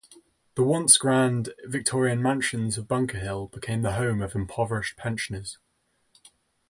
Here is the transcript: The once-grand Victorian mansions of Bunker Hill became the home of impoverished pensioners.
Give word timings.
The 0.55 0.63
once-grand 0.63 1.53
Victorian 1.65 2.23
mansions 2.23 2.75
of 2.75 2.87
Bunker 2.87 3.19
Hill 3.19 3.49
became 3.49 3.83
the 3.83 3.91
home 3.93 4.19
of 4.23 4.33
impoverished 4.33 4.97
pensioners. 4.97 5.59